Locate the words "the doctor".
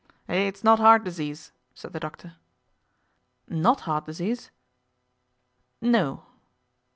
1.93-2.33